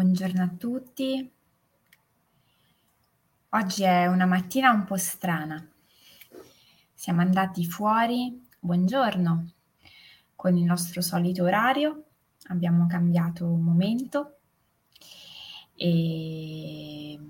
[0.00, 1.30] Buongiorno a tutti.
[3.50, 5.62] Oggi è una mattina un po' strana.
[6.94, 9.50] Siamo andati fuori, buongiorno,
[10.34, 12.04] con il nostro solito orario,
[12.44, 14.38] abbiamo cambiato momento
[15.74, 17.20] e,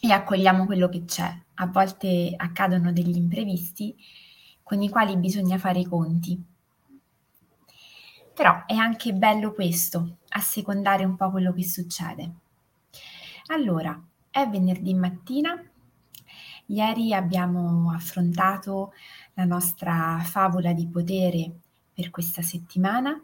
[0.00, 1.36] e accogliamo quello che c'è.
[1.54, 3.96] A volte accadono degli imprevisti
[4.62, 6.40] con i quali bisogna fare i conti.
[8.34, 12.32] Però è anche bello questo, assecondare un po' quello che succede.
[13.48, 15.54] Allora, è venerdì mattina,
[16.66, 18.92] ieri abbiamo affrontato
[19.34, 21.52] la nostra favola di potere
[21.92, 23.20] per questa settimana,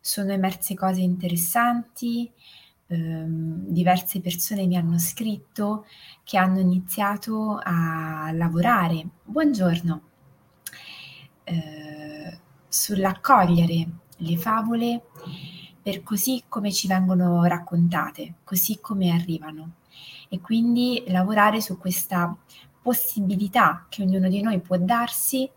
[0.00, 2.30] sono emerse cose interessanti,
[2.88, 5.86] ehm, diverse persone mi hanno scritto
[6.22, 9.08] che hanno iniziato a lavorare.
[9.24, 10.02] Buongiorno.
[11.44, 11.85] Eh,
[12.76, 13.88] sull'accogliere
[14.18, 15.02] le favole
[15.82, 19.76] per così come ci vengono raccontate, così come arrivano
[20.28, 22.36] e quindi lavorare su questa
[22.82, 25.48] possibilità che ognuno di noi può darsi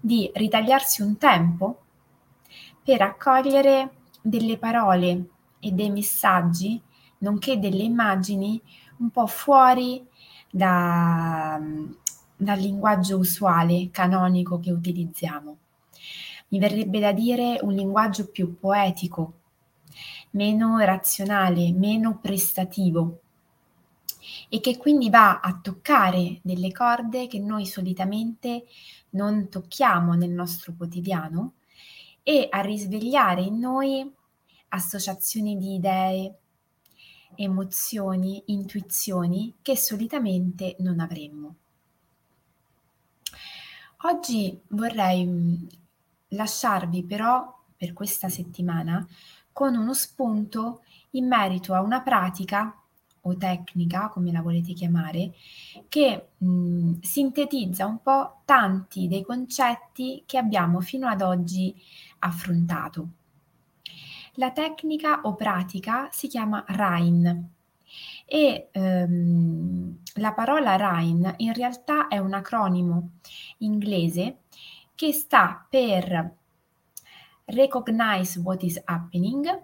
[0.00, 1.82] di ritagliarsi un tempo
[2.82, 5.28] per accogliere delle parole
[5.60, 6.80] e dei messaggi,
[7.18, 8.60] nonché delle immagini
[8.98, 10.04] un po' fuori
[10.50, 11.60] da,
[12.36, 15.58] dal linguaggio usuale, canonico che utilizziamo.
[16.54, 19.40] Mi verrebbe da dire un linguaggio più poetico,
[20.30, 23.22] meno razionale, meno prestativo
[24.48, 28.66] e che quindi va a toccare delle corde che noi solitamente
[29.10, 31.54] non tocchiamo nel nostro quotidiano
[32.22, 34.08] e a risvegliare in noi
[34.68, 36.38] associazioni di idee,
[37.34, 41.56] emozioni, intuizioni che solitamente non avremmo.
[44.02, 45.82] Oggi vorrei
[46.28, 49.06] lasciarvi però per questa settimana
[49.52, 52.76] con uno spunto in merito a una pratica
[53.26, 55.32] o tecnica, come la volete chiamare,
[55.88, 61.74] che mh, sintetizza un po' tanti dei concetti che abbiamo fino ad oggi
[62.20, 63.08] affrontato.
[64.34, 67.52] La tecnica o pratica si chiama RAIN
[68.26, 73.10] e ehm, la parola RAIN in realtà è un acronimo
[73.58, 74.43] inglese
[75.04, 76.34] che sta per
[77.44, 79.62] recognize what is happening,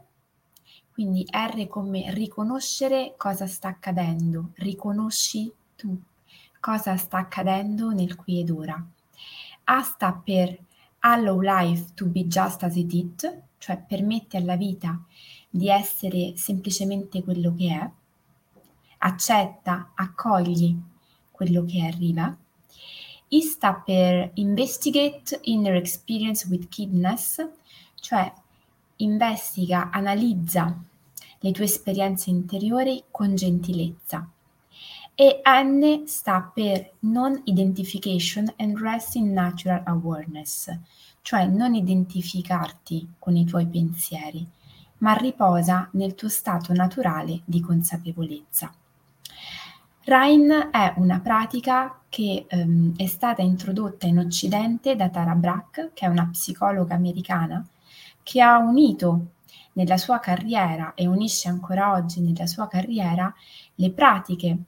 [0.93, 5.99] quindi R come riconoscere cosa sta accadendo, riconosci tu
[6.61, 8.87] cosa sta accadendo nel qui ed ora.
[9.65, 10.59] A sta per
[10.99, 15.03] allow life to be just as it is, cioè permette alla vita
[15.49, 17.91] di essere semplicemente quello che è,
[18.99, 20.79] accetta, accogli
[21.31, 22.37] quello che arriva.
[23.33, 27.47] I sta per investigate inner experience with kindness,
[28.01, 28.33] cioè
[28.97, 30.77] investiga, analizza
[31.39, 34.29] le tue esperienze interiori con gentilezza.
[35.15, 40.77] E N sta per non identification and rest in natural awareness,
[41.23, 44.45] cioè non identificarti con i tuoi pensieri,
[44.99, 48.75] ma riposa nel tuo stato naturale di consapevolezza.
[50.05, 56.05] Rain è una pratica che um, è stata introdotta in Occidente da Tara Brach, che
[56.05, 57.65] è una psicologa americana,
[58.23, 59.29] che ha unito
[59.75, 63.33] nella sua carriera e unisce ancora oggi nella sua carriera
[63.77, 64.59] le pratiche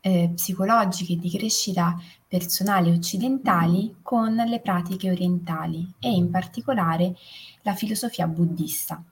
[0.00, 7.16] eh, psicologiche di crescita personale occidentali con le pratiche orientali e in particolare
[7.62, 9.02] la filosofia buddista.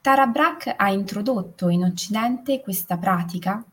[0.00, 3.64] Tara Brach ha introdotto in Occidente questa pratica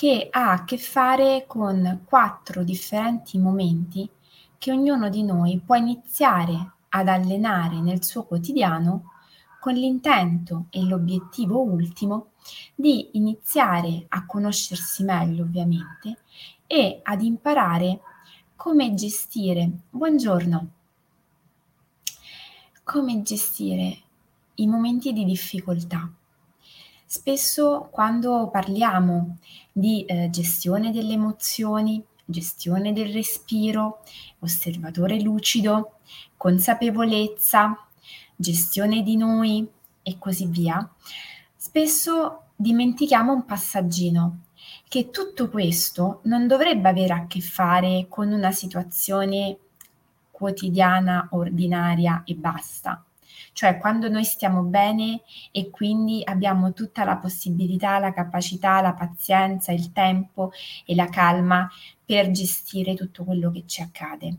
[0.00, 4.08] che ha a che fare con quattro differenti momenti
[4.56, 9.12] che ognuno di noi può iniziare ad allenare nel suo quotidiano
[9.60, 12.28] con l'intento e l'obiettivo ultimo
[12.74, 16.20] di iniziare a conoscersi meglio ovviamente
[16.66, 18.00] e ad imparare
[18.56, 20.68] come gestire, buongiorno,
[22.84, 23.98] come gestire
[24.54, 26.10] i momenti di difficoltà.
[27.12, 29.38] Spesso quando parliamo
[29.72, 34.04] di eh, gestione delle emozioni, gestione del respiro,
[34.38, 35.94] osservatore lucido,
[36.36, 37.76] consapevolezza,
[38.36, 39.68] gestione di noi
[40.04, 40.88] e così via,
[41.56, 44.42] spesso dimentichiamo un passaggino,
[44.86, 49.58] che tutto questo non dovrebbe avere a che fare con una situazione
[50.30, 53.04] quotidiana, ordinaria e basta.
[53.52, 59.72] Cioè quando noi stiamo bene e quindi abbiamo tutta la possibilità, la capacità, la pazienza,
[59.72, 60.52] il tempo
[60.84, 61.68] e la calma
[62.04, 64.38] per gestire tutto quello che ci accade.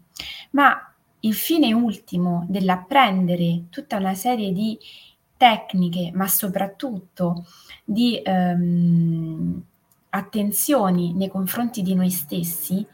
[0.51, 4.77] Ma il fine ultimo dell'apprendere tutta una serie di
[5.37, 7.45] tecniche, ma soprattutto
[7.83, 9.63] di ehm,
[10.09, 12.85] attenzioni nei confronti di noi stessi,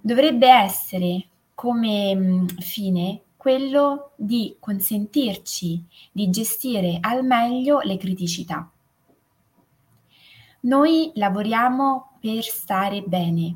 [0.00, 8.66] dovrebbe essere come mm, fine quello di consentirci di gestire al meglio le criticità.
[10.60, 13.54] Noi lavoriamo per stare bene,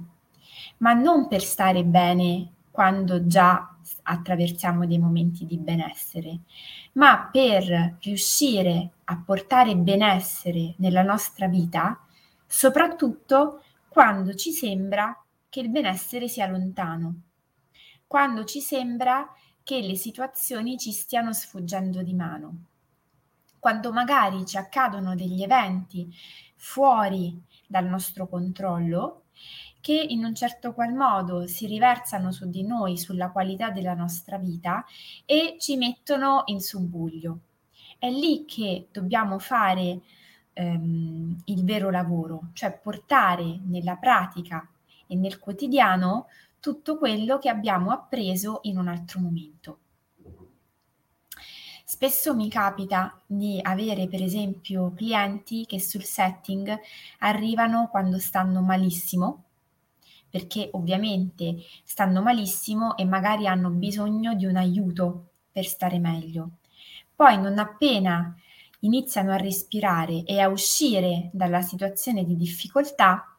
[0.77, 6.41] ma non per stare bene quando già attraversiamo dei momenti di benessere,
[6.93, 11.99] ma per riuscire a portare benessere nella nostra vita,
[12.45, 15.19] soprattutto quando ci sembra
[15.49, 17.23] che il benessere sia lontano,
[18.07, 19.27] quando ci sembra
[19.69, 22.65] che le situazioni ci stiano sfuggendo di mano,
[23.59, 26.11] quando magari ci accadono degli eventi
[26.57, 29.25] fuori dal nostro controllo
[29.83, 34.39] che in un certo qual modo si riversano su di noi, sulla qualità della nostra
[34.39, 34.87] vita
[35.27, 37.41] e ci mettono in subbuglio.
[37.99, 40.01] È lì che dobbiamo fare
[40.55, 44.67] ehm, il vero lavoro, cioè portare nella pratica
[45.07, 46.29] e nel quotidiano
[46.61, 49.79] tutto quello che abbiamo appreso in un altro momento.
[51.85, 56.79] Spesso mi capita di avere per esempio clienti che sul setting
[57.21, 59.45] arrivano quando stanno malissimo,
[60.29, 66.59] perché ovviamente stanno malissimo e magari hanno bisogno di un aiuto per stare meglio.
[67.17, 68.37] Poi non appena
[68.81, 73.38] iniziano a respirare e a uscire dalla situazione di difficoltà,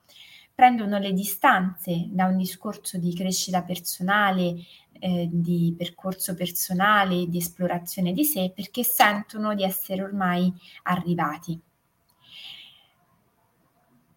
[0.59, 4.56] prendono le distanze da un discorso di crescita personale,
[5.00, 10.53] eh, di percorso personale, di esplorazione di sé, perché sentono di essere ormai
[10.83, 11.57] arrivati.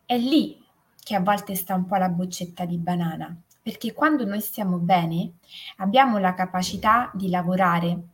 [0.04, 0.60] È lì
[1.00, 5.34] che a volte sta un po' la boccetta di banana, perché quando noi stiamo bene
[5.76, 8.11] abbiamo la capacità di lavorare,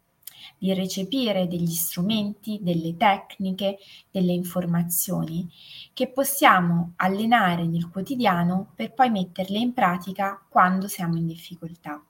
[0.56, 3.78] di recepire degli strumenti, delle tecniche,
[4.10, 5.48] delle informazioni
[5.92, 12.02] che possiamo allenare nel quotidiano per poi metterle in pratica quando siamo in difficoltà.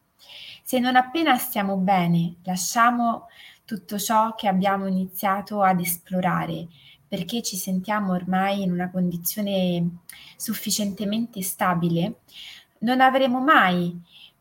[0.62, 3.26] Se non appena stiamo bene lasciamo
[3.64, 6.68] tutto ciò che abbiamo iniziato ad esplorare,
[7.06, 10.00] perché ci sentiamo ormai in una condizione
[10.36, 12.20] sufficientemente stabile,
[12.80, 13.98] non avremo mai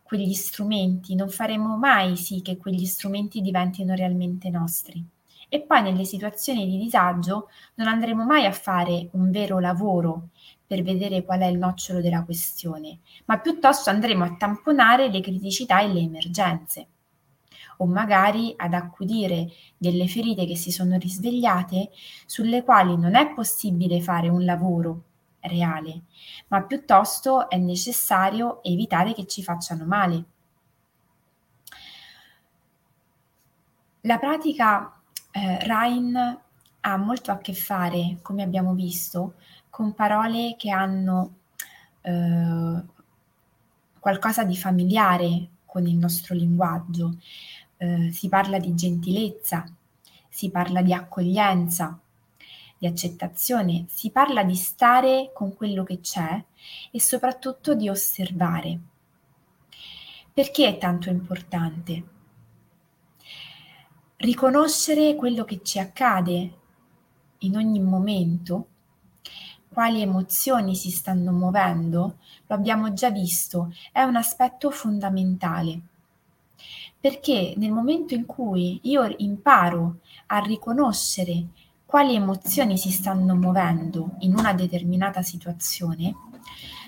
[0.07, 5.05] quegli strumenti, non faremo mai sì che quegli strumenti diventino realmente nostri.
[5.49, 10.29] E poi nelle situazioni di disagio non andremo mai a fare un vero lavoro
[10.65, 15.81] per vedere qual è il nocciolo della questione, ma piuttosto andremo a tamponare le criticità
[15.81, 16.87] e le emergenze
[17.77, 21.91] o magari ad accudire delle ferite che si sono risvegliate
[22.25, 25.03] sulle quali non è possibile fare un lavoro
[25.41, 26.03] reale,
[26.47, 30.25] ma piuttosto è necessario evitare che ci facciano male.
[34.01, 35.01] La pratica
[35.31, 36.39] eh, Rain
[36.79, 39.35] ha molto a che fare, come abbiamo visto,
[39.69, 41.35] con parole che hanno
[42.01, 42.83] eh,
[43.99, 47.17] qualcosa di familiare con il nostro linguaggio,
[47.77, 49.65] eh, si parla di gentilezza,
[50.29, 51.99] si parla di accoglienza,
[52.77, 56.43] di accettazione, si parla di stare con quello che c'è
[56.91, 58.79] e soprattutto di osservare.
[60.33, 62.03] Perché è tanto importante?
[64.17, 66.51] Riconoscere quello che ci accade
[67.39, 68.67] in ogni momento,
[69.69, 72.17] quali emozioni si stanno muovendo,
[72.47, 75.81] lo abbiamo già visto, è un aspetto fondamentale
[76.99, 81.45] perché nel momento in cui io imparo a riconoscere
[81.87, 86.13] quali emozioni si stanno muovendo in una determinata situazione,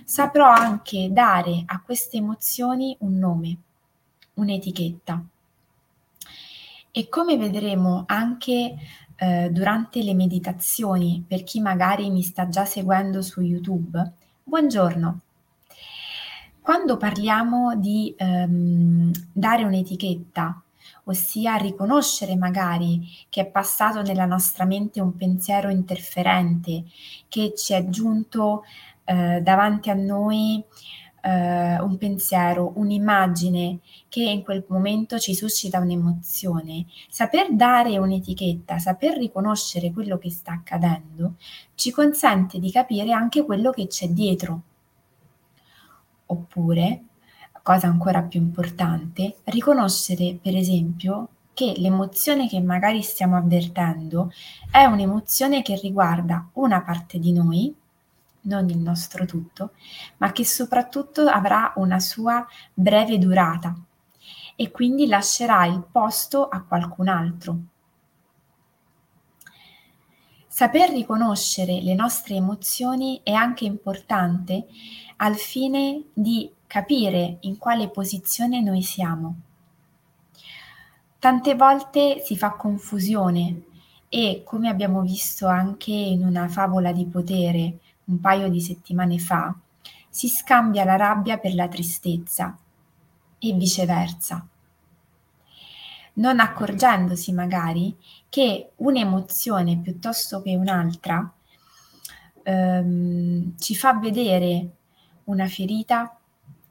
[0.03, 3.57] saprò anche dare a queste emozioni un nome,
[4.33, 5.23] un'etichetta.
[6.91, 8.75] E come vedremo anche
[9.15, 14.11] eh, durante le meditazioni, per chi magari mi sta già seguendo su YouTube,
[14.43, 15.19] buongiorno,
[16.59, 20.61] quando parliamo di ehm, dare un'etichetta,
[21.09, 26.85] ossia riconoscere magari che è passato nella nostra mente un pensiero interferente,
[27.27, 28.63] che ci è giunto
[29.05, 30.63] eh, davanti a noi
[31.21, 39.17] eh, un pensiero, un'immagine che in quel momento ci suscita un'emozione, saper dare un'etichetta, saper
[39.17, 41.35] riconoscere quello che sta accadendo,
[41.75, 44.61] ci consente di capire anche quello che c'è dietro.
[46.27, 47.03] Oppure,
[47.69, 54.31] cosa ancora più importante, riconoscere per esempio che l'emozione che magari stiamo avvertendo
[54.71, 57.71] è un'emozione che riguarda una parte di noi,
[58.41, 59.73] non il nostro tutto,
[60.17, 63.75] ma che soprattutto avrà una sua breve durata
[64.55, 67.59] e quindi lascerà il posto a qualcun altro.
[70.47, 74.65] Saper riconoscere le nostre emozioni è anche importante
[75.17, 79.35] al fine di capire in quale posizione noi siamo.
[81.17, 83.63] Tante volte si fa confusione
[84.07, 89.51] e, come abbiamo visto anche in una favola di potere un paio di settimane fa,
[90.09, 92.55] si scambia la rabbia per la tristezza
[93.39, 94.47] e viceversa,
[96.13, 97.97] non accorgendosi magari
[98.29, 101.33] che un'emozione piuttosto che un'altra
[102.43, 104.69] ehm, ci fa vedere
[105.25, 106.18] una ferita,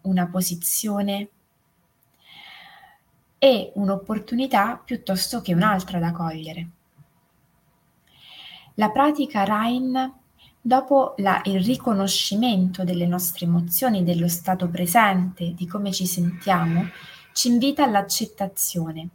[0.08, 1.28] una posizione
[3.38, 6.68] e un'opportunità piuttosto che un'altra da cogliere.
[8.74, 10.12] La pratica Rain,
[10.60, 16.88] dopo la, il riconoscimento delle nostre emozioni, dello stato presente, di come ci sentiamo,
[17.32, 19.08] ci invita all'accettazione,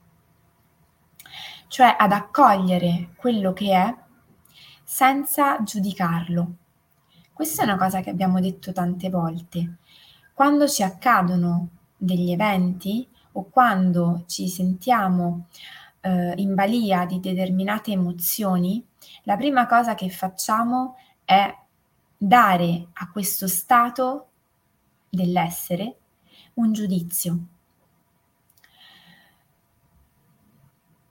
[1.67, 3.95] cioè ad accogliere quello che è
[4.83, 6.55] senza giudicarlo.
[7.33, 9.77] Questa è una cosa che abbiamo detto tante volte.
[10.33, 15.45] Quando ci accadono degli eventi o quando ci sentiamo
[16.01, 18.83] eh, in balia di determinate emozioni,
[19.23, 21.55] la prima cosa che facciamo è
[22.17, 24.27] dare a questo stato
[25.07, 25.97] dell'essere
[26.55, 27.37] un giudizio.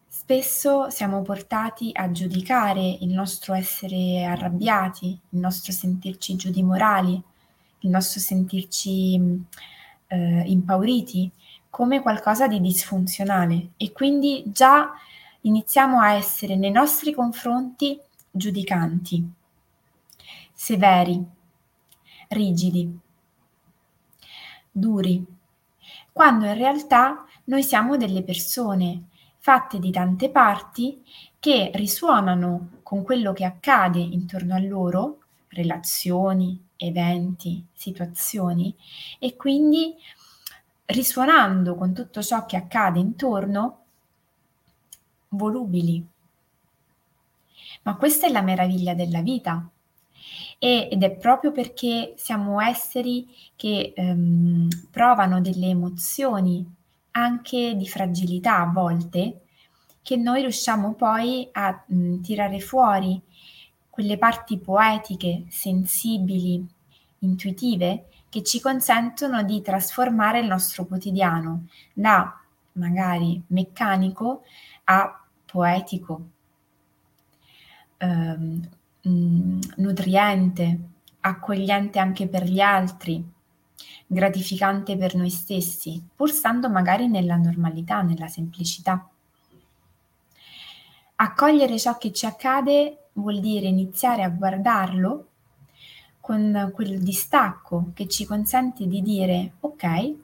[0.08, 7.22] Spesso siamo portati a giudicare il nostro essere arrabbiati, il nostro sentirci giù di morali,
[7.82, 9.14] il nostro sentirci
[10.08, 11.30] eh, impauriti
[11.70, 13.70] come qualcosa di disfunzionale.
[13.76, 14.92] E quindi già
[15.42, 17.98] iniziamo a essere nei nostri confronti
[18.30, 19.30] giudicanti,
[20.52, 21.24] severi,
[22.28, 22.98] rigidi,
[24.70, 25.24] duri,
[26.12, 29.04] quando in realtà noi siamo delle persone
[29.38, 31.02] fatte di tante parti
[31.38, 38.74] che risuonano con quello che accade intorno a loro, relazioni, eventi, situazioni,
[39.18, 39.94] e quindi
[40.86, 43.84] risuonando con tutto ciò che accade intorno,
[45.28, 46.04] volubili.
[47.82, 49.68] Ma questa è la meraviglia della vita.
[50.58, 56.64] ed è proprio perché siamo esseri che ehm, provano delle emozioni
[57.12, 59.40] anche di fragilità a volte,
[60.02, 63.20] che noi riusciamo poi a mh, tirare fuori
[63.92, 66.66] quelle parti poetiche, sensibili,
[67.18, 72.40] intuitive, che ci consentono di trasformare il nostro quotidiano da
[72.72, 74.44] magari meccanico
[74.84, 76.22] a poetico,
[77.99, 78.68] ehm,
[79.06, 80.80] mm, nutriente,
[81.20, 83.22] accogliente anche per gli altri,
[84.06, 89.06] gratificante per noi stessi, pur stando magari nella normalità, nella semplicità.
[91.16, 95.26] Accogliere ciò che ci accade vuol dire iniziare a guardarlo
[96.21, 100.14] con quel distacco che ci consente di dire ok,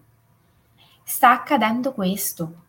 [1.03, 2.67] sta accadendo questo,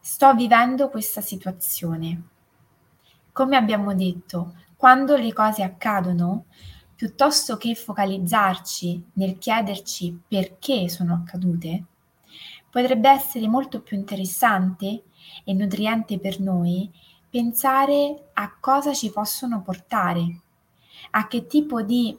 [0.00, 2.22] sto vivendo questa situazione.
[3.32, 6.46] Come abbiamo detto, quando le cose accadono,
[6.96, 11.84] piuttosto che focalizzarci nel chiederci perché sono accadute,
[12.70, 15.04] potrebbe essere molto più interessante
[15.44, 16.90] e nutriente per noi
[17.30, 20.40] pensare a cosa ci possono portare,
[21.12, 22.16] a che tipo di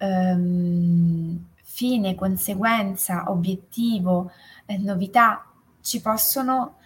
[0.00, 4.32] um, fine, conseguenza, obiettivo,
[4.66, 5.44] eh, novità
[5.80, 6.76] ci possono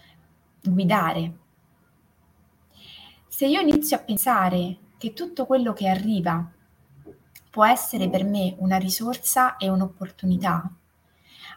[0.61, 1.39] guidare.
[3.29, 6.51] Se io inizio a pensare che tutto quello che arriva
[7.51, 10.71] può essere per me una risorsa e un'opportunità,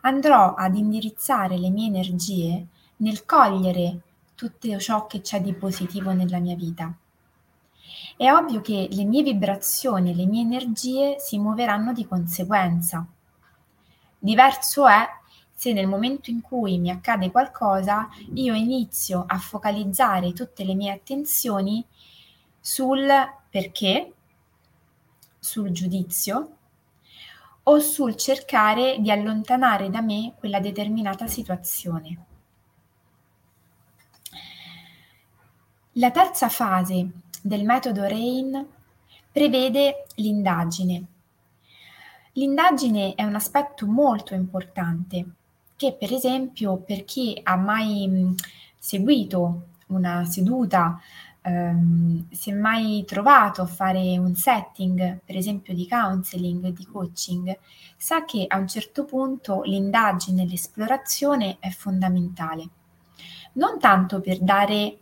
[0.02, 4.02] andrò ad indirizzare le mie energie nel cogliere
[4.36, 6.94] tutto ciò che c'è di positivo nella mia vita.
[8.18, 13.06] È ovvio che le mie vibrazioni, le mie energie si muoveranno di conseguenza.
[14.20, 15.08] Diverso è
[15.54, 20.92] se nel momento in cui mi accade qualcosa io inizio a focalizzare tutte le mie
[20.92, 21.84] attenzioni
[22.60, 23.08] sul
[23.50, 24.14] perché,
[25.40, 26.58] sul giudizio
[27.64, 32.26] o sul cercare di allontanare da me quella determinata situazione.
[35.98, 37.10] La terza fase
[37.42, 38.68] del metodo RAIN
[39.32, 41.06] prevede l'indagine.
[42.34, 45.26] L'indagine è un aspetto molto importante
[45.78, 48.36] che per esempio per chi ha mai
[48.78, 51.00] seguito una seduta
[51.40, 57.58] ehm, si è mai trovato a fare un setting, per esempio di counseling, di coaching,
[57.96, 62.68] sa che a un certo punto l'indagine, l'esplorazione è fondamentale.
[63.54, 64.98] Non tanto per dare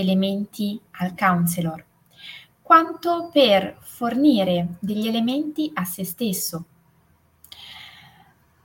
[0.00, 1.84] elementi al counselor,
[2.62, 6.64] quanto per fornire degli elementi a se stesso.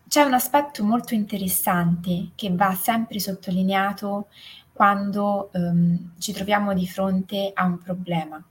[0.07, 4.27] C'è un aspetto molto interessante che va sempre sottolineato
[4.73, 8.43] quando um, ci troviamo di fronte a un problema.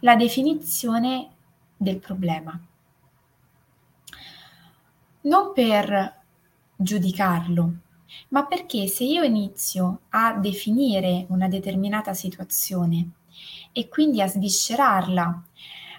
[0.00, 1.30] La definizione
[1.76, 2.58] del problema.
[5.22, 6.20] Non per
[6.76, 7.72] giudicarlo,
[8.28, 13.10] ma perché se io inizio a definire una determinata situazione
[13.72, 15.42] e quindi a sviscerarla,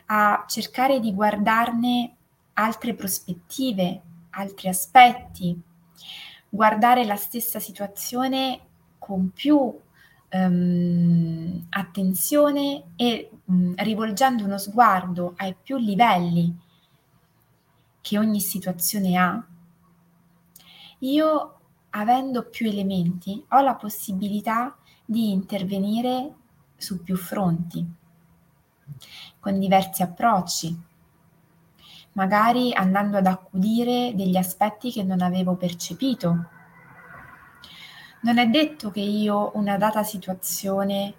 [0.08, 2.15] a cercare di guardarne
[2.53, 4.01] altre prospettive,
[4.32, 5.60] altri aspetti,
[6.50, 8.60] guardare la stessa situazione
[9.00, 9.79] con più
[10.32, 16.55] um, attenzione e um, rivolgendo uno sguardo ai più livelli
[18.01, 19.43] che ogni situazione ha,
[21.00, 21.60] io
[21.96, 26.34] avendo più elementi ho la possibilità di intervenire
[26.76, 27.86] su più fronti,
[29.40, 30.82] con diversi approcci,
[32.14, 36.50] magari andando ad accudire degli aspetti che non avevo percepito.
[38.22, 41.16] Non è detto che io una data situazione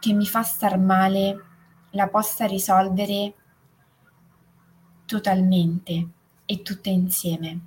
[0.00, 1.44] che mi fa star male
[1.90, 3.34] la possa risolvere
[5.06, 6.08] totalmente
[6.44, 7.60] e tutte insieme.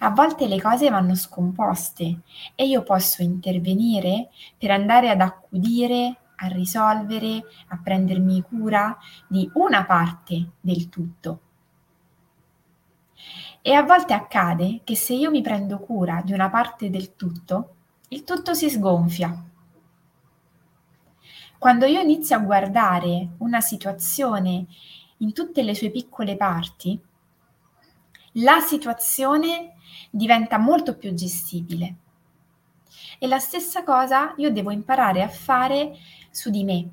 [0.00, 2.20] A volte le cose vanno scomposte
[2.54, 8.96] e io posso intervenire per andare ad accudire, a risolvere, a prendermi cura
[9.26, 11.40] di una parte del tutto.
[13.62, 17.74] E a volte accade che se io mi prendo cura di una parte del tutto,
[18.08, 19.44] il tutto si sgonfia.
[21.58, 24.64] Quando io inizio a guardare una situazione
[25.18, 26.98] in tutte le sue piccole parti,
[28.34, 29.74] la situazione
[30.10, 31.96] diventa molto più gestibile.
[33.18, 35.96] E la stessa cosa io devo imparare a fare
[36.30, 36.90] su di me,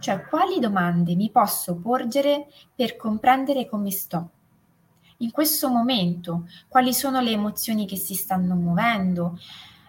[0.00, 4.30] cioè quali domande mi posso porgere per comprendere come sto.
[5.18, 9.38] In questo momento, quali sono le emozioni che si stanno muovendo?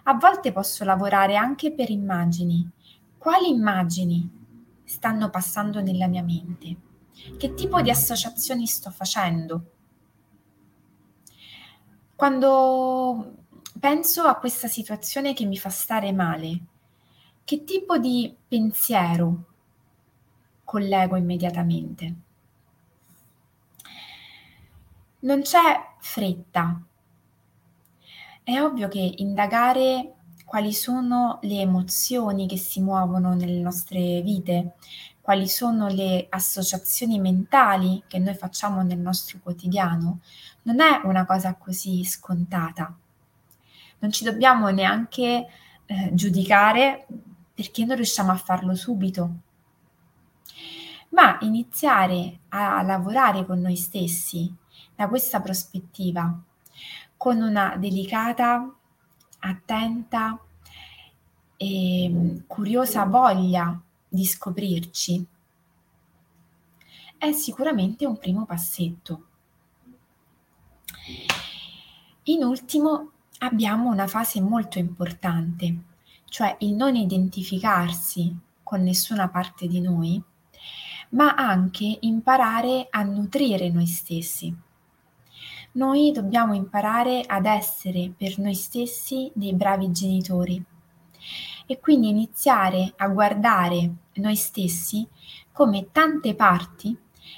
[0.04, 2.70] A volte posso lavorare anche per immagini.
[3.18, 4.30] Quali immagini
[4.84, 6.76] stanno passando nella mia mente?
[7.38, 9.64] Che tipo di associazioni sto facendo?
[12.22, 13.48] Quando
[13.80, 16.60] penso a questa situazione che mi fa stare male,
[17.44, 19.46] che tipo di pensiero
[20.64, 22.16] collego immediatamente?
[25.22, 26.80] Non c'è fretta.
[28.44, 34.76] È ovvio che indagare quali sono le emozioni che si muovono nelle nostre vite,
[35.32, 40.20] quali sono le associazioni mentali che noi facciamo nel nostro quotidiano,
[40.64, 42.94] non è una cosa così scontata.
[44.00, 45.48] Non ci dobbiamo neanche
[45.86, 47.08] eh, giudicare
[47.54, 49.36] perché non riusciamo a farlo subito,
[51.12, 54.54] ma iniziare a lavorare con noi stessi
[54.94, 56.38] da questa prospettiva,
[57.16, 58.70] con una delicata,
[59.40, 60.38] attenta
[61.56, 63.82] e mm, curiosa voglia
[64.14, 65.26] di scoprirci,
[67.18, 69.24] è sicuramente un primo passetto.
[72.24, 75.84] In ultimo abbiamo una fase molto importante,
[76.26, 80.22] cioè il non identificarsi con nessuna parte di noi,
[81.12, 84.54] ma anche imparare a nutrire noi stessi.
[85.74, 90.66] Noi dobbiamo imparare ad essere per noi stessi dei bravi genitori
[91.72, 95.08] e quindi iniziare a guardare noi stessi
[95.54, 96.98] come tante parti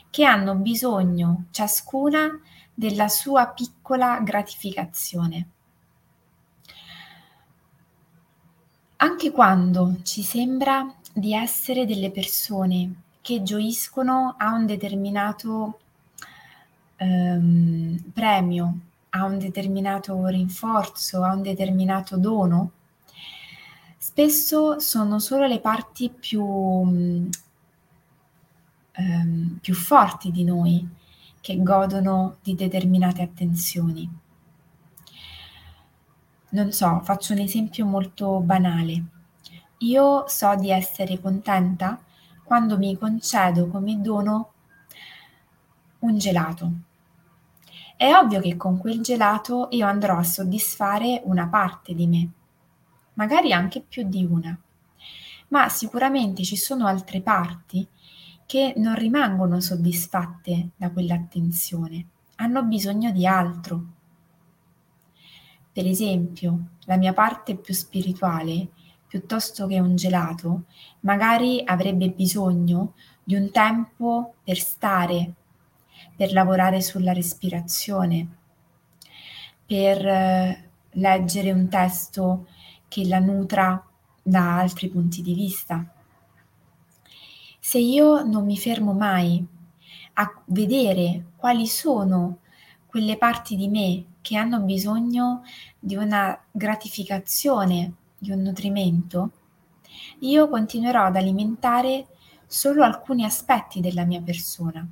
[0.10, 2.42] che hanno bisogno ciascuna
[2.74, 5.48] della sua piccola gratificazione.
[8.96, 15.80] Anche quando ci sembra di essere delle persone che gioiscono a un determinato
[16.96, 18.78] ehm, premio,
[19.10, 22.72] a un determinato rinforzo, a un determinato dono,
[24.14, 26.46] spesso sono solo le parti più,
[28.92, 30.88] ehm, più forti di noi
[31.42, 34.08] che godono di determinate attenzioni.
[36.50, 39.04] Non so, faccio un esempio molto banale.
[39.80, 42.00] Io so di essere contenta
[42.44, 44.52] quando mi concedo come dono
[46.00, 46.72] un gelato.
[47.98, 52.30] È ovvio che con quel gelato io andrò a soddisfare una parte di me,
[53.14, 54.58] magari anche più di una,
[55.50, 57.88] ma sicuramente ci sono altre parti
[58.46, 63.86] che non rimangono soddisfatte da quell'attenzione, hanno bisogno di altro.
[65.72, 68.68] Per esempio, la mia parte più spirituale,
[69.08, 70.64] piuttosto che un gelato,
[71.02, 75.34] magari avrebbe bisogno di un tempo per stare,
[76.16, 78.38] per lavorare sulla respirazione,
[79.66, 82.48] per eh, leggere un testo
[82.94, 83.84] che la nutra
[84.22, 85.84] da altri punti di vista.
[87.60, 89.44] Se io non mi fermo mai
[90.14, 92.38] a vedere quali sono
[92.86, 95.42] quelle parti di me che hanno bisogno
[95.80, 99.32] di una gratificazione, di un nutrimento,
[100.20, 102.06] io continuerò ad alimentare
[102.46, 104.88] solo alcuni aspetti della mia persona,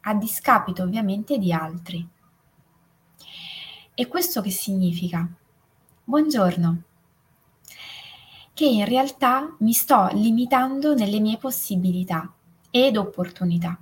[0.00, 2.04] a discapito ovviamente di altri.
[3.94, 5.24] E questo che significa?
[6.02, 6.82] Buongiorno,
[8.56, 12.32] che in realtà mi sto limitando nelle mie possibilità
[12.70, 13.78] ed opportunità,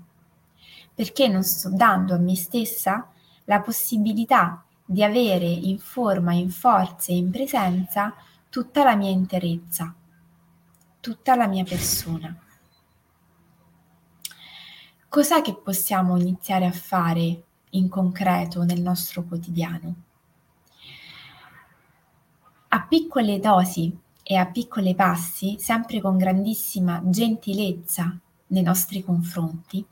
[0.93, 3.09] perché non sto dando a me stessa
[3.45, 8.17] la possibilità di avere in forma, in forza e in presenza
[8.49, 9.95] tutta la mia interezza,
[10.99, 12.37] tutta la mia persona.
[15.09, 19.95] Cos'è che possiamo iniziare a fare in concreto nel nostro quotidiano?
[22.71, 29.85] A piccole dosi e a piccoli passi, sempre con grandissima gentilezza nei nostri confronti,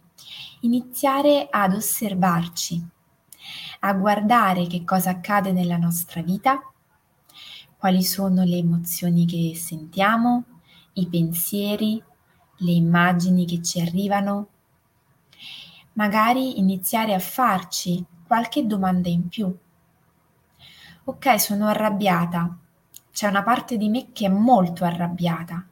[0.61, 2.83] iniziare ad osservarci,
[3.81, 6.63] a guardare che cosa accade nella nostra vita,
[7.77, 10.45] quali sono le emozioni che sentiamo,
[10.95, 12.03] i pensieri,
[12.57, 14.49] le immagini che ci arrivano,
[15.95, 19.55] magari iniziare a farci qualche domanda in più.
[21.05, 22.57] Ok, sono arrabbiata,
[23.13, 25.65] c'è una parte di me che è molto arrabbiata,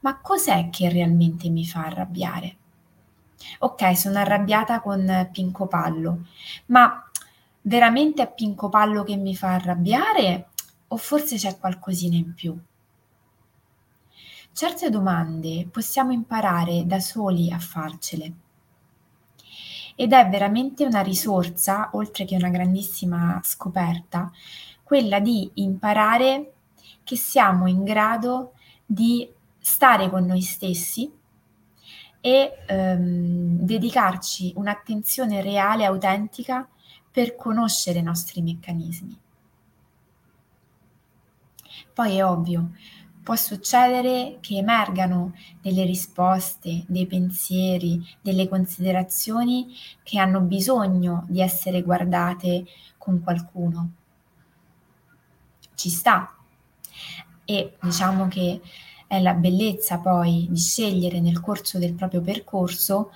[0.00, 2.56] ma cos'è che realmente mi fa arrabbiare?
[3.60, 6.26] Ok, sono arrabbiata con Pinco Pallo,
[6.66, 7.10] ma
[7.62, 10.48] veramente è Pinco Pallo che mi fa arrabbiare
[10.88, 12.56] o forse c'è qualcosina in più?
[14.52, 18.32] Certe domande possiamo imparare da soli a farcele
[19.94, 24.32] ed è veramente una risorsa, oltre che una grandissima scoperta,
[24.82, 26.52] quella di imparare
[27.04, 28.52] che siamo in grado
[28.84, 31.10] di stare con noi stessi
[32.20, 36.68] e ehm, dedicarci un'attenzione reale, autentica,
[37.12, 39.18] per conoscere i nostri meccanismi.
[41.92, 42.70] Poi è ovvio,
[43.22, 51.82] può succedere che emergano delle risposte, dei pensieri, delle considerazioni che hanno bisogno di essere
[51.82, 52.64] guardate
[52.96, 53.92] con qualcuno.
[55.74, 56.34] Ci sta.
[57.50, 58.60] E diciamo che
[59.08, 63.10] è la bellezza poi di scegliere nel corso del proprio percorso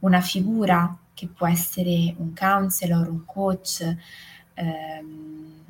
[0.00, 3.96] una figura che può essere un counselor, un coach,
[4.54, 5.64] ehm,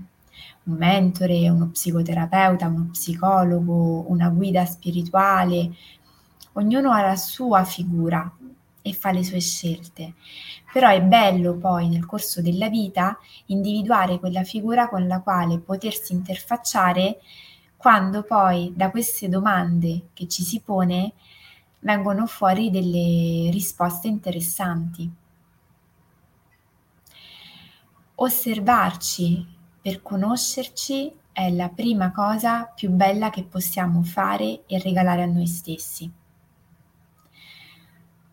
[0.62, 5.74] un mentore, uno psicoterapeuta, uno psicologo, una guida spirituale.
[6.52, 8.34] Ognuno ha la sua figura
[8.80, 10.14] e fa le sue scelte.
[10.72, 16.14] Però è bello poi nel corso della vita individuare quella figura con la quale potersi
[16.14, 17.18] interfacciare
[17.86, 21.12] quando poi da queste domande che ci si pone
[21.78, 25.08] vengono fuori delle risposte interessanti.
[28.16, 29.46] Osservarci
[29.80, 35.46] per conoscerci è la prima cosa più bella che possiamo fare e regalare a noi
[35.46, 36.10] stessi.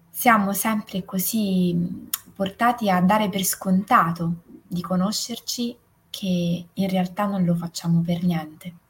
[0.09, 5.77] Siamo sempre così portati a dare per scontato di conoscerci
[6.09, 8.81] che in realtà non lo facciamo per niente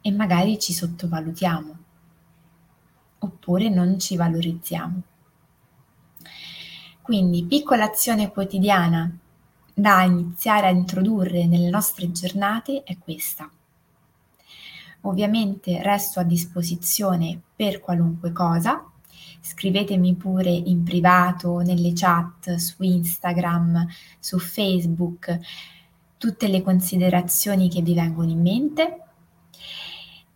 [0.00, 1.78] e magari ci sottovalutiamo
[3.20, 5.02] oppure non ci valorizziamo.
[7.02, 9.10] Quindi piccola azione quotidiana
[9.74, 13.50] da iniziare a introdurre nelle nostre giornate è questa.
[15.02, 18.84] Ovviamente resto a disposizione per qualunque cosa,
[19.40, 23.86] scrivetemi pure in privato, nelle chat, su Instagram,
[24.18, 25.38] su Facebook,
[26.18, 29.04] tutte le considerazioni che vi vengono in mente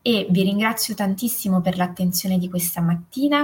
[0.07, 3.43] e vi ringrazio tantissimo per l'attenzione di questa mattina.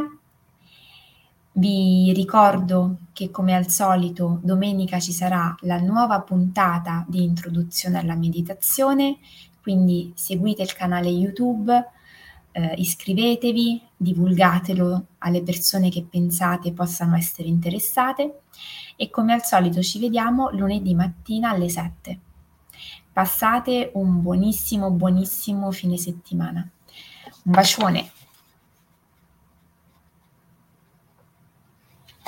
[1.53, 8.15] Vi ricordo che come al solito domenica ci sarà la nuova puntata di introduzione alla
[8.15, 9.17] meditazione,
[9.63, 11.73] quindi seguite il canale YouTube,
[12.53, 18.41] eh, iscrivetevi, divulgatelo alle persone che pensate possano essere interessate
[18.97, 22.19] e come al solito ci vediamo lunedì mattina alle 7.
[23.21, 26.67] Passate un buonissimo, buonissimo fine settimana.
[27.43, 28.11] Un bacione.